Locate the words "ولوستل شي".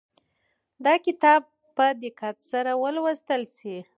2.83-3.77